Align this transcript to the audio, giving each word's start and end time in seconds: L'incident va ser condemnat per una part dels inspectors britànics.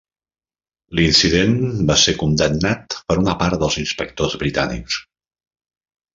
L'incident 0.99 1.53
va 1.91 1.97
ser 2.05 2.15
condemnat 2.21 2.97
per 3.11 3.19
una 3.25 3.37
part 3.43 3.59
dels 3.67 3.79
inspectors 3.83 4.39
britànics. 4.47 4.99